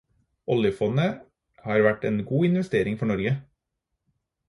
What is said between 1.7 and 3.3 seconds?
vært en god investering for